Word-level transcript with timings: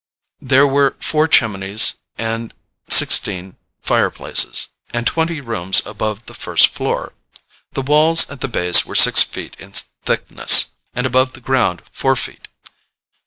There 0.39 0.65
were 0.65 0.97
four 0.99 1.27
chimneys 1.27 1.97
and 2.17 2.55
sixteen 2.89 3.57
fireplaces, 3.83 4.69
and 4.91 5.05
twenty 5.05 5.41
rooms 5.41 5.85
above 5.85 6.25
the 6.25 6.33
first 6.33 6.69
floor. 6.69 7.13
The 7.73 7.83
walls 7.83 8.27
at 8.31 8.41
the 8.41 8.47
base 8.47 8.83
were 8.83 8.95
six 8.95 9.21
feet 9.21 9.55
in 9.59 9.73
thickness, 10.05 10.71
and 10.95 11.05
above 11.05 11.33
the 11.33 11.39
ground 11.39 11.83
four 11.91 12.15
feet. 12.15 12.47